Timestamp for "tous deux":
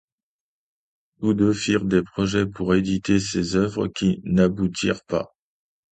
1.19-1.53